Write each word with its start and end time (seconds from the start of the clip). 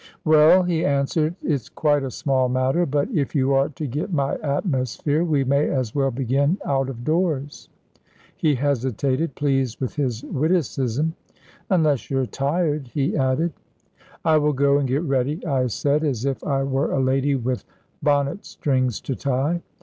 "Well," 0.25 0.63
he 0.63 0.83
answered, 0.83 1.35
"it's 1.43 1.69
quite 1.69 2.01
a 2.01 2.09
small 2.09 2.49
matter. 2.49 2.87
But, 2.87 3.11
if 3.11 3.35
you 3.35 3.53
are 3.53 3.69
to 3.69 3.85
get 3.85 4.11
my 4.11 4.33
atmosphere, 4.37 5.23
we 5.23 5.43
may 5.43 5.69
as 5.69 5.93
well 5.93 6.09
begin 6.09 6.57
out 6.65 6.89
of 6.89 7.03
doors." 7.03 7.69
He 8.35 8.55
hesitated, 8.55 9.35
pleased 9.35 9.79
with 9.79 9.93
his 9.97 10.23
witticism; 10.23 11.13
"Unless 11.69 12.09
you're 12.09 12.25
tired," 12.25 12.87
he 12.87 13.15
added. 13.15 13.53
"I 14.25 14.37
will 14.37 14.53
go 14.53 14.79
and 14.79 14.87
get 14.87 15.03
ready," 15.03 15.45
I 15.45 15.67
said, 15.67 16.03
as 16.03 16.25
if 16.25 16.43
I 16.43 16.63
were 16.63 16.91
a 16.91 16.99
lady 16.99 17.35
with 17.35 17.63
bonnet 18.01 18.43
strings 18.43 19.01
to 19.01 19.15
tie. 19.15 19.61